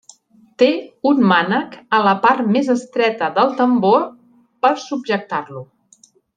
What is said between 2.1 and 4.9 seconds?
part més estreta del tambor per